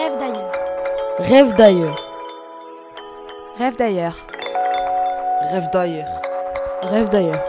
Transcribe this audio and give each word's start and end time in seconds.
Rêve 0.00 0.16
d'ailleurs. 0.18 0.52
Rêve 1.18 1.56
d'ailleurs. 1.56 1.98
Rêve 3.58 3.76
d'ailleurs. 3.76 4.16
Rêve 5.52 5.68
d'ailleurs. 5.70 6.08
Rêve 6.82 7.08
d'ailleurs. 7.10 7.44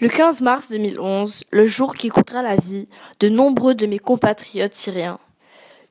Le 0.00 0.08
15 0.08 0.40
mars 0.40 0.70
2011, 0.70 1.44
le 1.52 1.66
jour 1.66 1.94
qui 1.94 2.08
coûtera 2.08 2.42
la 2.42 2.56
vie 2.56 2.88
de 3.20 3.28
nombreux 3.28 3.76
de 3.76 3.86
mes 3.86 4.00
compatriotes 4.00 4.74
syriens. 4.74 5.20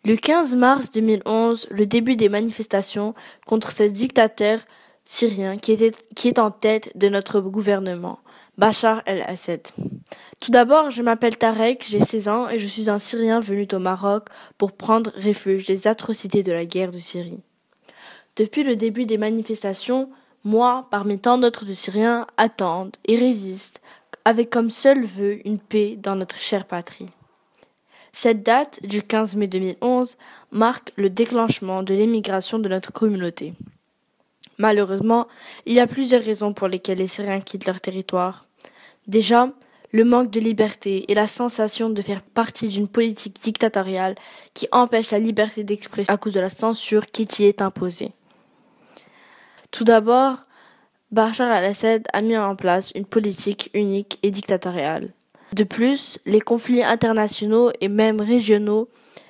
Le 0.04 0.16
15 0.16 0.56
mars 0.56 0.90
2011, 0.90 1.68
le 1.70 1.86
début 1.86 2.16
des 2.16 2.28
manifestations 2.28 3.14
contre 3.46 3.72
ce 3.72 3.84
dictateur 3.84 4.60
syrien 5.06 5.58
qui, 5.60 5.74
est 5.74 6.40
en 6.40 6.50
tête 6.50 6.92
de 6.98 7.08
notre 7.08 7.40
gouvernement, 7.40 8.18
Bachar 8.58 9.04
el-Assad. 9.06 9.62
Tout 10.40 10.50
d'abord, 10.50 10.90
je 10.90 11.04
m'appelle 11.04 11.38
Tarek, 11.38 11.86
j'ai 11.88 12.00
16 12.00 12.28
ans 12.30 12.50
et 12.50 12.58
je 12.58 12.66
suis 12.66 12.90
un 12.90 12.98
Syrien 12.98 13.40
venu 13.40 13.68
au 13.72 13.78
Maroc 13.78 14.30
pour 14.58 14.72
prendre 14.72 15.12
refuge 15.24 15.68
des 15.68 15.86
atrocités 15.86 16.42
de 16.42 16.52
la 16.52 16.66
guerre 16.66 16.92
de 16.92 16.98
Syrie. 16.98 17.44
Depuis 18.38 18.64
le 18.64 18.76
début 18.76 19.06
des 19.06 19.20
manifestations, 19.20 20.10
moi, 20.44 20.88
parmi 20.90 21.20
tant 21.20 21.38
d'autres 21.38 21.66
de 21.66 21.74
Syriens, 21.74 22.26
attendent 22.38 22.98
et 23.06 23.18
résistent 23.18 23.82
avec 24.26 24.50
comme 24.50 24.72
seul 24.72 25.06
vœu 25.06 25.46
une 25.46 25.60
paix 25.60 25.96
dans 25.96 26.16
notre 26.16 26.40
chère 26.40 26.66
patrie. 26.66 27.10
Cette 28.14 28.44
date 28.44 28.80
du 28.84 29.02
15 29.02 29.36
mai 29.36 29.48
2011 29.48 30.18
marque 30.52 30.92
le 30.96 31.10
déclenchement 31.10 31.84
de 31.84 31.94
l'émigration 31.94 32.60
de 32.60 32.70
notre 32.70 32.92
communauté. 32.92 33.54
Malheureusement, 34.58 35.28
il 35.66 35.74
y 35.74 35.80
a 35.80 35.88
plusieurs 35.88 36.24
raisons 36.24 36.54
pour 36.54 36.68
lesquelles 36.68 37.00
les 37.00 37.08
Syriens 37.08 37.42
quittent 37.42 37.66
leur 37.66 37.82
territoire. 37.82 38.46
Déjà, 39.08 39.50
le 39.92 40.06
manque 40.06 40.30
de 40.32 40.40
liberté 40.40 41.12
et 41.12 41.16
la 41.16 41.28
sensation 41.28 41.90
de 41.90 42.02
faire 42.02 42.22
partie 42.22 42.68
d'une 42.68 42.88
politique 42.88 43.42
dictatoriale 43.42 44.16
qui 44.54 44.68
empêche 44.72 45.12
la 45.12 45.20
liberté 45.20 45.64
d'expression 45.64 46.14
à 46.14 46.18
cause 46.18 46.34
de 46.34 46.40
la 46.40 46.50
censure 46.50 47.08
qui 47.08 47.28
y 47.40 47.46
est 47.46 47.62
imposée. 47.62 48.12
Tout 49.72 49.84
d'abord, 49.84 50.38
Bachar 51.12 51.52
al-Assad 51.52 52.08
a 52.14 52.22
mis 52.22 52.38
en 52.38 52.56
place 52.56 52.92
une 52.96 53.06
politique 53.06 53.70
unique 53.74 54.20
et 54.24 54.32
dictatoriale. 54.32 55.12
De 55.54 55.66
plus, 55.66 56.18
les 56.26 56.40
conflits 56.40 56.84
internationaux 56.84 57.72
et 57.82 57.90
même 57.90 58.22
régionaux 58.22 58.88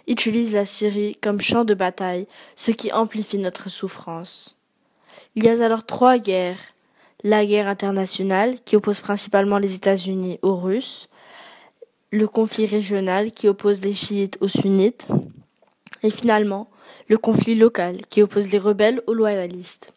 utilisent 0.07 0.53
la 0.53 0.65
Syrie 0.65 1.15
comme 1.15 1.41
champ 1.41 1.63
de 1.63 1.73
bataille, 1.73 2.27
ce 2.55 2.71
qui 2.71 2.91
amplifie 2.91 3.39
notre 3.39 3.69
souffrance. 3.69 4.57
Il 5.35 5.45
y 5.45 5.49
a 5.49 5.65
alors 5.65 5.85
trois 5.85 6.17
guerres. 6.19 6.59
La 7.23 7.45
guerre 7.45 7.67
internationale, 7.67 8.55
qui 8.65 8.75
oppose 8.75 8.99
principalement 8.99 9.57
les 9.57 9.75
États-Unis 9.75 10.39
aux 10.41 10.55
Russes, 10.55 11.07
le 12.11 12.27
conflit 12.27 12.65
régional, 12.65 13.31
qui 13.31 13.47
oppose 13.47 13.81
les 13.81 13.93
chiites 13.93 14.37
aux 14.41 14.47
sunnites, 14.47 15.07
et 16.03 16.11
finalement, 16.11 16.67
le 17.07 17.17
conflit 17.17 17.55
local, 17.55 17.97
qui 18.09 18.21
oppose 18.21 18.49
les 18.49 18.57
rebelles 18.57 19.01
aux 19.07 19.13
loyalistes. 19.13 19.93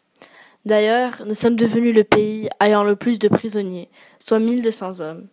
D'ailleurs, 0.65 1.23
nous 1.25 1.33
sommes 1.33 1.55
devenus 1.55 1.95
le 1.95 2.03
pays 2.03 2.49
ayant 2.59 2.83
le 2.83 2.95
plus 2.95 3.19
de 3.19 3.27
prisonniers, 3.27 3.89
soit 4.19 4.39
1200 4.39 5.01
hommes. 5.01 5.27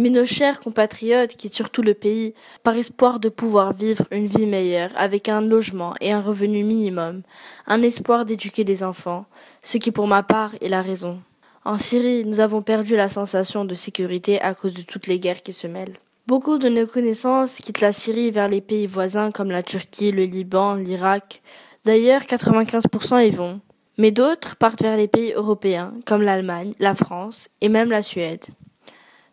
Mais 0.00 0.08
nos 0.08 0.24
chers 0.24 0.60
compatriotes 0.60 1.36
quittent 1.36 1.52
surtout 1.52 1.82
le 1.82 1.92
pays 1.92 2.32
par 2.62 2.74
espoir 2.74 3.20
de 3.20 3.28
pouvoir 3.28 3.74
vivre 3.74 4.04
une 4.10 4.28
vie 4.28 4.46
meilleure 4.46 4.88
avec 4.96 5.28
un 5.28 5.42
logement 5.42 5.92
et 6.00 6.10
un 6.10 6.22
revenu 6.22 6.64
minimum, 6.64 7.20
un 7.66 7.82
espoir 7.82 8.24
d'éduquer 8.24 8.64
des 8.64 8.82
enfants, 8.82 9.26
ce 9.60 9.76
qui 9.76 9.90
pour 9.90 10.06
ma 10.06 10.22
part 10.22 10.52
est 10.62 10.70
la 10.70 10.80
raison. 10.80 11.20
En 11.66 11.76
Syrie, 11.76 12.24
nous 12.24 12.40
avons 12.40 12.62
perdu 12.62 12.96
la 12.96 13.10
sensation 13.10 13.66
de 13.66 13.74
sécurité 13.74 14.40
à 14.40 14.54
cause 14.54 14.72
de 14.72 14.80
toutes 14.80 15.06
les 15.06 15.20
guerres 15.20 15.42
qui 15.42 15.52
se 15.52 15.66
mêlent. 15.66 15.98
Beaucoup 16.26 16.56
de 16.56 16.70
nos 16.70 16.86
connaissances 16.86 17.56
quittent 17.56 17.82
la 17.82 17.92
Syrie 17.92 18.30
vers 18.30 18.48
les 18.48 18.62
pays 18.62 18.86
voisins 18.86 19.30
comme 19.30 19.50
la 19.50 19.62
Turquie, 19.62 20.12
le 20.12 20.24
Liban, 20.24 20.76
l'Irak. 20.76 21.42
D'ailleurs, 21.84 22.22
95% 22.22 23.26
y 23.26 23.28
vont 23.28 23.60
mais 24.00 24.12
d'autres 24.12 24.56
partent 24.56 24.80
vers 24.80 24.96
les 24.96 25.08
pays 25.08 25.34
européens 25.36 25.92
comme 26.06 26.22
l'Allemagne, 26.22 26.72
la 26.78 26.94
France 26.94 27.50
et 27.60 27.68
même 27.68 27.90
la 27.90 28.00
Suède. 28.00 28.46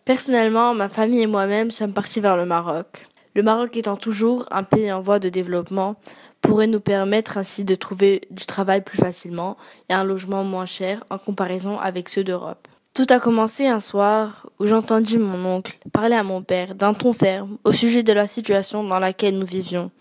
Personnellement, 0.07 0.73
ma 0.73 0.88
famille 0.88 1.23
et 1.23 1.28
moi-même 1.28 1.69
sommes 1.69 1.91
partis 1.91 2.22
vers 2.22 2.38
le 2.38 2.45
Maroc. 2.45 3.06
Le 3.35 3.44
Maroc 3.44 3.75
étant 3.75 3.97
toujours 3.97 4.45
un 4.51 4.63
pays 4.63 4.90
en 4.90 5.01
voie 5.01 5.19
de 5.19 5.28
développement, 5.28 5.97
pourrait 6.40 6.68
nous 6.68 6.79
permettre 6.79 7.38
ainsi 7.38 7.66
de 7.66 7.75
trouver 7.75 8.22
du 8.31 8.45
travail 8.45 8.81
plus 8.85 8.97
facilement 8.97 9.57
et 9.90 9.94
un 9.94 10.06
logement 10.06 10.45
moins 10.45 10.66
cher 10.66 11.03
en 11.09 11.18
comparaison 11.18 11.78
avec 11.78 12.07
ceux 12.07 12.23
d'Europe. 12.23 12.69
Tout 12.94 13.06
a 13.09 13.19
commencé 13.19 13.68
un 13.68 13.81
soir 13.81 14.47
où 14.59 14.66
j'entendis 14.66 15.18
mon 15.18 15.44
oncle 15.44 15.78
parler 15.91 16.16
à 16.16 16.24
mon 16.24 16.41
père 16.41 16.74
d'un 16.74 16.94
ton 16.94 17.12
ferme 17.12 17.57
au 17.66 17.74
sujet 17.74 18.01
de 18.01 18.13
la 18.13 18.28
situation 18.28 18.85
dans 18.85 19.00
laquelle 19.00 19.38
nous 19.38 19.45
vivions. 19.45 19.91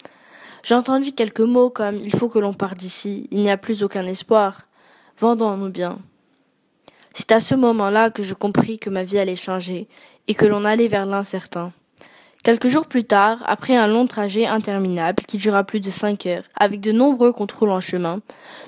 J'ai 0.62 0.76
entendu 0.76 1.10
quelques 1.10 1.40
mots 1.40 1.68
comme 1.68 1.96
il 1.96 2.14
faut 2.14 2.28
que 2.28 2.38
l'on 2.38 2.54
parte 2.54 2.78
d'ici, 2.78 3.26
il 3.32 3.42
n'y 3.42 3.50
a 3.50 3.56
plus 3.56 3.82
aucun 3.82 4.06
espoir. 4.06 4.68
Vendons-nous 5.18 5.70
bien. 5.70 5.98
C'est 7.18 7.32
à 7.32 7.40
ce 7.40 7.54
moment-là 7.54 8.10
que 8.10 8.22
je 8.22 8.34
compris 8.34 8.78
que 8.78 8.90
ma 8.90 9.02
vie 9.02 9.18
allait 9.18 9.36
changer 9.36 9.88
et 10.28 10.34
que 10.34 10.44
l'on 10.44 10.66
allait 10.66 10.86
vers 10.86 11.06
l'incertain. 11.06 11.72
Quelques 12.44 12.68
jours 12.68 12.84
plus 12.84 13.04
tard, 13.04 13.42
après 13.46 13.74
un 13.74 13.86
long 13.86 14.06
trajet 14.06 14.44
interminable 14.46 15.24
qui 15.26 15.38
dura 15.38 15.64
plus 15.64 15.80
de 15.80 15.90
cinq 15.90 16.26
heures, 16.26 16.42
avec 16.60 16.80
de 16.80 16.92
nombreux 16.92 17.32
contrôles 17.32 17.70
en 17.70 17.80
chemin, 17.80 18.20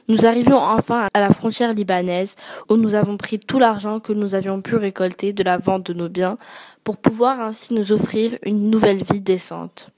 nous 0.08 0.25
arrivions 0.25 0.56
enfin 0.56 1.08
à 1.12 1.20
la 1.20 1.31
frontière 1.31 1.75
libanaise 1.75 2.37
où 2.70 2.76
nous 2.76 2.94
avons 2.94 3.19
pris 3.19 3.38
tout 3.38 3.58
l'argent 3.58 4.00
que 4.00 4.14
nous 4.14 4.34
avions 4.34 4.62
pu 4.62 4.76
récolter 4.76 5.34
de 5.34 5.42
la 5.42 5.58
vente 5.58 5.84
de 5.84 5.92
nos 5.92 6.08
biens 6.08 6.38
pour 6.84 6.97
pouvoir 6.97 7.42
ainsi 7.42 7.75
nous 7.75 7.92
offrir 7.92 8.38
une 8.44 8.70
nouvelle 8.70 9.04
vie 9.04 9.20
décente. 9.20 9.91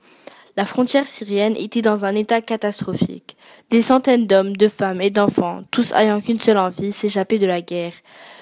La 0.60 0.66
frontière 0.66 1.06
syrienne 1.06 1.56
était 1.56 1.80
dans 1.80 2.04
un 2.04 2.14
état 2.14 2.42
catastrophique. 2.42 3.34
Des 3.70 3.80
centaines 3.80 4.26
d'hommes, 4.26 4.54
de 4.54 4.68
femmes 4.68 5.00
et 5.00 5.08
d'enfants, 5.08 5.62
tous 5.70 5.94
ayant 5.94 6.20
qu'une 6.20 6.38
seule 6.38 6.58
envie, 6.58 6.92
s'échapper 6.92 7.38
de 7.38 7.46
la 7.46 7.62
guerre. 7.62 7.94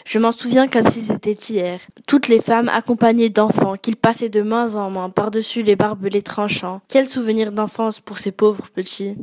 Je 0.05 0.19
m'en 0.19 0.33
souviens 0.33 0.67
comme 0.67 0.89
si 0.89 1.05
c'était 1.05 1.35
hier. 1.35 1.79
Toutes 2.09 2.27
les 2.27 2.41
femmes 2.41 2.69
accompagnées 2.71 3.31
d'enfants 3.31 3.77
qu'ils 3.77 3.95
passaient 3.95 4.31
de 4.31 4.43
main 4.43 4.75
en 4.75 4.91
main 4.91 5.11
par-dessus 5.11 5.63
les 5.63 5.77
barbelés 5.77 6.23
tranchants. 6.23 6.81
Quel 6.89 7.07
souvenir 7.07 7.53
d'enfance 7.53 8.01
pour 8.01 8.19
ces 8.19 8.33
pauvres 8.33 8.69
petits. 8.75 9.15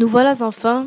Nous 0.00 0.08
voilà 0.08 0.32
enfin 0.40 0.86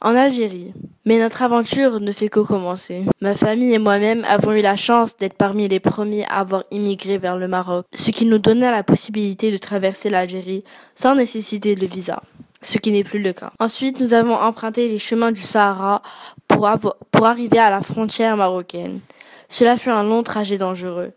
en 0.00 0.16
Algérie. 0.16 0.72
Mais 1.04 1.18
notre 1.18 1.42
aventure 1.42 1.98
ne 1.98 2.12
fait 2.12 2.28
que 2.28 2.38
commencer. 2.38 3.04
Ma 3.20 3.34
famille 3.34 3.74
et 3.74 3.80
moi-même 3.80 4.24
avons 4.28 4.52
eu 4.52 4.62
la 4.62 4.76
chance 4.76 5.16
d'être 5.16 5.36
parmi 5.36 5.66
les 5.66 5.80
premiers 5.80 6.24
à 6.26 6.38
avoir 6.38 6.62
immigré 6.70 7.18
vers 7.18 7.36
le 7.36 7.48
Maroc, 7.48 7.86
ce 7.92 8.12
qui 8.12 8.24
nous 8.24 8.38
donna 8.38 8.70
la 8.70 8.84
possibilité 8.84 9.50
de 9.50 9.56
traverser 9.56 10.10
l'Algérie 10.10 10.62
sans 10.94 11.16
nécessiter 11.16 11.74
de 11.74 11.86
visa, 11.86 12.22
ce 12.60 12.78
qui 12.78 12.92
n'est 12.92 13.02
plus 13.02 13.20
le 13.20 13.32
cas. 13.32 13.52
Ensuite, 13.58 13.98
nous 13.98 14.14
avons 14.14 14.36
emprunté 14.36 14.88
les 14.88 15.00
chemins 15.00 15.32
du 15.32 15.40
Sahara 15.40 16.02
pour, 16.46 16.70
pour 17.10 17.26
arriver 17.26 17.58
à 17.58 17.70
la 17.70 17.80
frontière 17.80 18.36
marocaine. 18.36 19.00
Cela 19.48 19.76
fut 19.76 19.90
un 19.90 20.04
long 20.04 20.22
trajet 20.22 20.56
dangereux, 20.56 21.10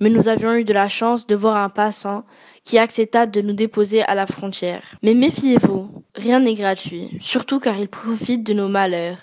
mais 0.00 0.10
nous 0.10 0.28
avions 0.28 0.54
eu 0.54 0.64
de 0.64 0.72
la 0.72 0.88
chance 0.88 1.26
de 1.26 1.34
voir 1.34 1.56
un 1.56 1.68
passant 1.68 2.24
qui 2.64 2.78
accepta 2.78 3.26
de 3.26 3.40
nous 3.40 3.52
déposer 3.52 4.02
à 4.02 4.14
la 4.14 4.26
frontière. 4.26 4.82
Mais 5.02 5.14
méfiez-vous, 5.14 5.90
rien 6.14 6.40
n'est 6.40 6.54
gratuit, 6.54 7.16
surtout 7.20 7.60
car 7.60 7.78
il 7.78 7.88
profite 7.88 8.44
de 8.44 8.52
nos 8.52 8.68
malheurs. 8.68 9.18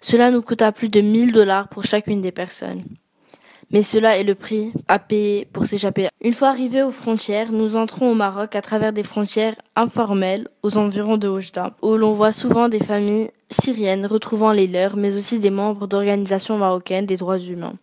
Cela 0.00 0.30
nous 0.30 0.42
coûta 0.42 0.72
plus 0.72 0.88
de 0.88 1.00
1000 1.00 1.32
dollars 1.32 1.68
pour 1.68 1.84
chacune 1.84 2.20
des 2.20 2.32
personnes. 2.32 2.84
Mais 3.70 3.82
cela 3.82 4.16
est 4.16 4.24
le 4.24 4.34
prix 4.34 4.72
à 4.86 4.98
payer 4.98 5.44
pour 5.44 5.66
s'échapper. 5.66 6.08
Une 6.22 6.32
fois 6.32 6.48
arrivés 6.48 6.82
aux 6.82 6.90
frontières, 6.90 7.52
nous 7.52 7.76
entrons 7.76 8.12
au 8.12 8.14
Maroc 8.14 8.56
à 8.56 8.62
travers 8.62 8.94
des 8.94 9.02
frontières 9.02 9.56
informelles 9.76 10.48
aux 10.62 10.78
environs 10.78 11.18
de 11.18 11.28
Oujda, 11.28 11.76
où 11.82 11.96
l'on 11.96 12.14
voit 12.14 12.32
souvent 12.32 12.70
des 12.70 12.80
familles 12.80 13.30
syriennes 13.50 14.06
retrouvant 14.06 14.52
les 14.52 14.66
leurs, 14.66 14.96
mais 14.96 15.16
aussi 15.16 15.38
des 15.38 15.50
membres 15.50 15.86
d'organisations 15.86 16.56
marocaines 16.56 17.06
des 17.06 17.18
droits 17.18 17.38
humains. 17.38 17.74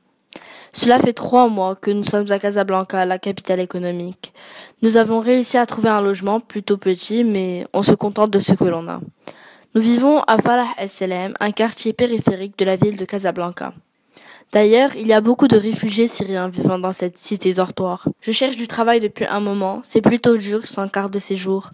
Cela 0.75 0.99
fait 0.99 1.13
trois 1.13 1.47
mois 1.47 1.75
que 1.75 1.89
nous 1.89 2.03
sommes 2.03 2.29
à 2.33 2.37
Casablanca, 2.37 3.05
la 3.05 3.17
capitale 3.17 3.61
économique. 3.61 4.33
Nous 4.81 4.97
avons 4.97 5.21
réussi 5.21 5.57
à 5.57 5.65
trouver 5.65 5.87
un 5.87 6.01
logement 6.01 6.41
plutôt 6.41 6.75
petit, 6.75 7.23
mais 7.23 7.65
on 7.71 7.81
se 7.81 7.93
contente 7.93 8.31
de 8.31 8.39
ce 8.39 8.51
que 8.51 8.65
l'on 8.65 8.89
a. 8.89 8.99
Nous 9.73 9.81
vivons 9.81 10.19
à 10.23 10.37
Farah 10.37 10.67
el 10.77 11.33
un 11.39 11.51
quartier 11.51 11.93
périphérique 11.93 12.59
de 12.59 12.65
la 12.65 12.75
ville 12.75 12.97
de 12.97 13.05
Casablanca. 13.05 13.73
D'ailleurs, 14.51 14.93
il 14.97 15.07
y 15.07 15.13
a 15.13 15.21
beaucoup 15.21 15.47
de 15.47 15.55
réfugiés 15.55 16.09
syriens 16.09 16.49
vivant 16.49 16.77
dans 16.77 16.91
cette 16.91 17.17
cité 17.17 17.53
dortoir. 17.53 18.09
Je 18.19 18.33
cherche 18.33 18.57
du 18.57 18.67
travail 18.67 18.99
depuis 18.99 19.25
un 19.25 19.39
moment, 19.39 19.79
c'est 19.81 20.01
plutôt 20.01 20.35
dur 20.35 20.65
sans 20.65 20.89
carte 20.89 21.13
de 21.13 21.19
séjour. 21.19 21.71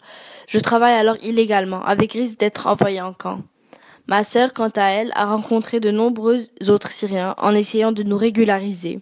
Je 0.48 0.60
travaille 0.60 0.94
alors 0.94 1.18
illégalement, 1.24 1.84
avec 1.84 2.14
risque 2.14 2.38
d'être 2.38 2.68
envoyé 2.68 3.02
en 3.02 3.14
camp. 3.14 3.40
Ma 4.12 4.26
sœur, 4.26 4.52
quant 4.52 4.68
à 4.76 4.90
elle, 4.90 5.14
a 5.16 5.26
rencontré 5.26 5.80
de 5.80 5.90
nombreux 5.90 6.42
autres 6.68 6.92
Syriens 6.92 7.34
en 7.38 7.56
essayant 7.56 7.94
de 7.94 8.04
nous 8.04 8.18
régulariser. 8.18 9.00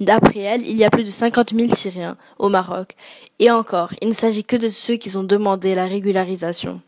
D'après 0.00 0.38
elle, 0.38 0.66
il 0.66 0.78
y 0.78 0.84
a 0.84 0.88
plus 0.88 1.04
de 1.04 1.10
50 1.10 1.52
000 1.54 1.74
Syriens 1.74 2.16
au 2.38 2.48
Maroc. 2.48 2.94
Et 3.38 3.50
encore, 3.50 3.92
il 4.00 4.08
ne 4.08 4.14
s'agit 4.14 4.44
que 4.44 4.56
de 4.56 4.70
ceux 4.70 4.96
qui 4.96 5.14
ont 5.14 5.24
demandé 5.24 5.74
la 5.74 5.84
régularisation. 5.84 6.80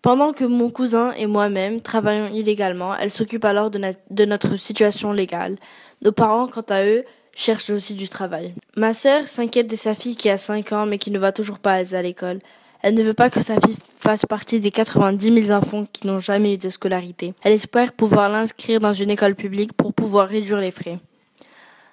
Pendant 0.00 0.32
que 0.32 0.44
mon 0.44 0.70
cousin 0.70 1.12
et 1.18 1.26
moi-même 1.26 1.82
travaillons 1.82 2.32
illégalement, 2.32 2.96
elle 2.96 3.10
s'occupe 3.10 3.44
alors 3.44 3.70
de, 3.70 4.24
notre 4.24 4.56
situation 4.56 5.12
légale. 5.12 5.56
Nos 6.00 6.12
parents, 6.12 6.46
quant 6.46 6.64
à 6.70 6.86
eux, 6.86 7.04
cherchent 7.36 7.68
aussi 7.68 7.92
du 7.92 8.08
travail. 8.08 8.54
Ma 8.74 8.94
sœur 8.94 9.26
s'inquiète 9.26 9.66
de 9.66 9.76
sa 9.76 9.94
fille 9.94 10.16
qui 10.16 10.30
a 10.30 10.38
5 10.38 10.72
ans 10.72 10.86
mais 10.86 10.96
qui 10.96 11.10
ne 11.10 11.18
va 11.18 11.30
toujours 11.30 11.58
pas 11.58 11.94
à 11.94 12.00
l'école. 12.00 12.38
Elle 12.84 12.96
ne 12.96 13.02
veut 13.02 13.14
pas 13.14 13.30
que 13.30 13.40
sa 13.40 13.58
fille 13.58 13.78
fasse 13.98 14.26
partie 14.26 14.60
des 14.60 14.70
90 14.70 15.44
000 15.44 15.58
enfants 15.58 15.86
qui 15.90 16.06
n'ont 16.06 16.20
jamais 16.20 16.52
eu 16.52 16.58
de 16.58 16.68
scolarité. 16.68 17.32
Elle 17.42 17.54
espère 17.54 17.94
pouvoir 17.94 18.28
l'inscrire 18.28 18.78
dans 18.78 18.92
une 18.92 19.08
école 19.08 19.34
publique 19.34 19.72
pour 19.72 19.94
pouvoir 19.94 20.28
réduire 20.28 20.58
les 20.58 20.70
frais. 20.70 20.98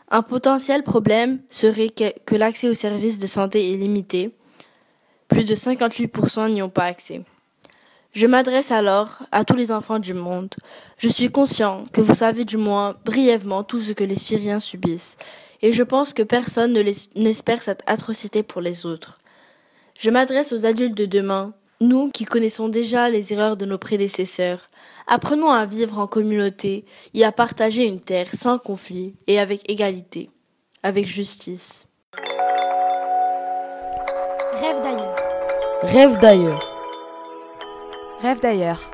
Un 0.10 0.22
potentiel 0.22 0.84
problème 0.84 1.40
serait 1.50 1.92
que, 1.92 2.36
l'accès 2.36 2.68
aux 2.68 2.74
services 2.74 3.20
de 3.20 3.28
santé 3.28 3.72
est 3.72 3.78
limité. 3.78 4.32
Plus 5.30 5.46
de 5.46 5.56
58% 5.56 6.52
n'y 6.52 6.62
ont 6.62 6.68
pas 6.68 6.84
accès. 6.84 7.22
Je 8.12 8.28
m'adresse 8.28 8.72
alors 8.72 9.20
à 9.32 9.46
tous 9.46 9.56
les 9.56 9.72
enfants 9.72 10.00
du 10.00 10.14
monde. 10.14 10.54
Je 10.98 11.08
suis 11.08 11.32
conscient 11.32 11.86
que 11.94 12.02
vous 12.02 12.16
savez 12.16 12.44
du 12.44 12.58
moins 12.58 12.98
brièvement 13.06 13.64
tout 13.64 13.80
ce 13.80 13.94
que 13.94 14.04
les 14.04 14.18
Syriens 14.18 14.60
subissent, 14.60 15.16
et 15.62 15.72
je 15.72 15.84
pense 15.84 16.12
que 16.12 16.24
personne 16.24 16.74
ne 16.74 16.84
n'espère 17.16 17.64
cette 17.64 17.84
atrocité 17.86 18.44
pour 18.44 18.60
les 18.60 18.86
autres. 18.86 19.21
Je 20.02 20.10
m'adresse 20.10 20.52
aux 20.52 20.66
adultes 20.66 20.98
de 20.98 21.06
demain, 21.06 21.54
nous 21.80 22.10
qui 22.10 22.26
connaissons 22.26 22.70
déjà 22.70 23.08
les 23.08 23.34
erreurs 23.34 23.56
de 23.56 23.66
nos 23.66 23.78
prédécesseurs. 23.78 24.72
Apprenons 25.06 25.52
à 25.52 25.68
vivre 25.68 26.00
en 26.00 26.08
communauté 26.08 26.86
et 27.14 27.24
à 27.24 27.32
partager 27.32 27.86
une 27.86 28.00
terre 28.00 28.34
sans 28.34 28.58
conflit 28.58 29.14
et 29.28 29.40
avec 29.40 29.70
égalité, 29.70 30.32
avec 30.82 31.06
justice. 31.06 31.86
Rêve 34.54 34.82
d'ailleurs. 34.82 35.16
Rêve 35.84 36.18
d'ailleurs. 36.20 36.64
Rêve 38.24 38.40
d'ailleurs. 38.42 38.92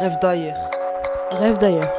Rêve 0.00 0.18
d'ailleurs. 0.20 0.70
Rêve 1.30 1.58
d'ailleurs. 1.58 1.92